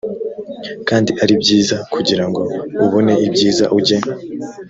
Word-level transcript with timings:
kandi 0.87 1.11
ari 1.23 1.33
byiza 1.41 1.77
kugira 1.93 2.23
ngo 2.29 2.41
ubone 2.85 3.13
ibyiza 3.27 3.65
ujye 3.77 3.97